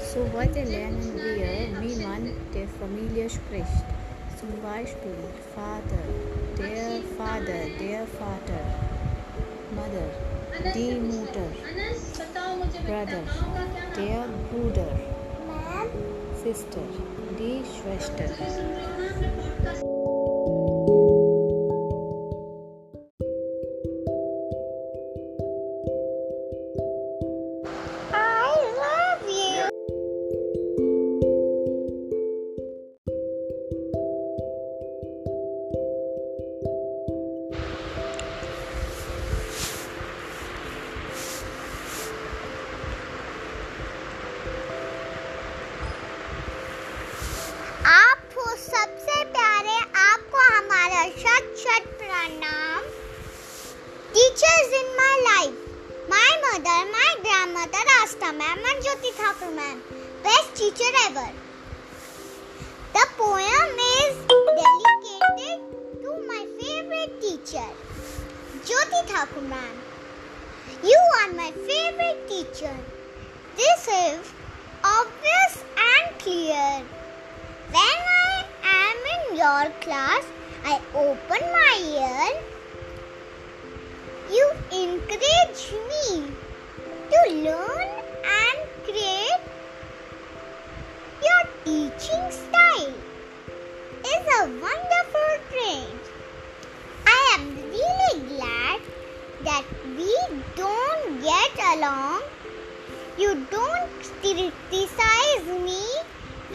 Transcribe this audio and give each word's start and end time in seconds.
So 0.00 0.20
heute 0.32 0.62
lernen 0.62 1.12
wir, 1.14 1.80
wie 1.80 2.02
man 2.02 2.30
der 2.54 2.68
Familie 2.78 3.28
spricht. 3.28 3.84
Zum 4.38 4.48
Beispiel 4.62 5.16
Vater, 5.54 6.02
der 6.56 7.02
Vater, 7.16 7.60
der 7.80 8.06
Vater, 8.06 8.62
Mother, 9.74 10.72
die 10.74 10.94
Mutter, 11.00 11.48
Brother, 12.86 13.22
der 13.96 14.24
Bruder, 14.50 14.88
Sister, 16.42 16.82
die 17.38 17.62
Schwester. 17.64 18.24
Ma'am 58.32 58.58
and 58.70 58.84
Jyoti 58.84 59.10
Thakur 59.14 59.50
ma'am. 59.52 59.82
Best 60.22 60.54
teacher 60.54 60.90
ever. 61.06 61.30
The 62.92 63.06
poem 63.16 63.78
is 64.02 64.16
dedicated 64.28 65.62
to 66.02 66.10
my 66.28 66.46
favorite 66.60 67.22
teacher, 67.22 67.68
Jyoti 68.66 69.00
Thakur 69.06 69.40
ma'am. 69.40 69.76
You 70.82 71.00
are 71.20 71.32
my 71.32 71.50
favorite 71.52 72.28
teacher. 72.28 72.76
This 73.56 73.88
is 73.88 74.30
obvious 74.84 75.64
and 75.88 76.18
clear. 76.18 76.84
When 77.72 77.98
I 78.12 78.44
am 78.62 78.98
in 79.14 79.36
your 79.38 79.72
class, 79.80 80.24
I 80.66 80.78
open 80.94 81.40
my 81.40 81.74
ear 81.80 82.57
teaching 91.68 92.30
style 92.30 92.94
is 94.12 94.24
a 94.36 94.44
wonderful 94.64 95.32
trait. 95.50 96.04
I 97.06 97.18
am 97.34 97.44
really 97.56 98.14
glad 98.30 98.80
that 99.44 99.64
we 99.84 100.14
don't 100.56 101.20
get 101.20 101.52
along. 101.74 102.22
You 103.18 103.34
don't 103.50 103.90
criticize 104.22 105.44
me 105.66 105.84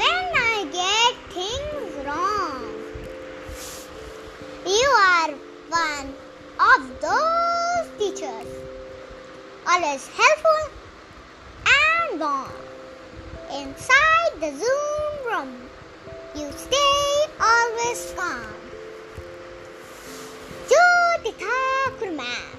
when 0.01 0.25
I 0.45 0.65
get 0.79 1.13
things 1.37 1.93
wrong. 2.07 2.65
You 4.65 4.89
are 5.13 5.31
one 5.77 6.13
of 6.71 6.89
those 7.05 7.85
teachers, 7.99 8.51
always 9.67 10.07
helpful 10.07 10.63
and 11.79 12.19
warm. 12.19 12.72
Inside 13.53 14.33
the 14.39 14.49
Zoom 14.49 15.13
room, 15.29 15.51
you 16.33 16.51
stay 16.57 17.25
always 17.39 18.13
calm. 18.17 18.55
Jyoti 20.69 21.33
Thakur 21.37 22.11
ma'am, 22.13 22.57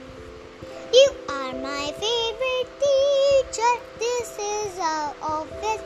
you 0.93 1.09
are 1.29 1.53
my 1.55 1.93
favorite 1.99 2.71
teacher. 2.85 3.75
This 3.99 4.39
is 4.39 4.79
our 4.79 5.13
office. 5.21 5.83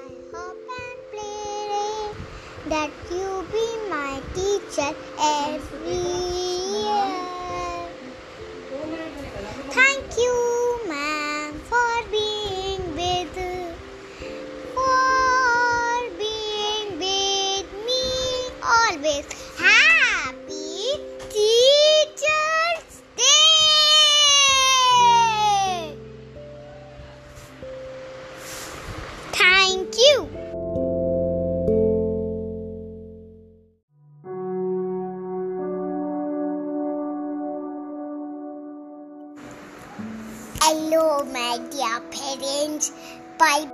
I 0.00 0.10
hope 0.32 0.64
and 0.80 1.00
pray 1.10 2.08
that 2.70 2.90
you 3.10 3.44
be 3.52 3.66
my 3.90 4.14
teacher 4.32 4.96
every 5.20 6.03
Hello, 40.62 41.22
my 41.24 41.58
dear 41.70 42.00
parents. 42.10 42.92
Bye 43.38 43.66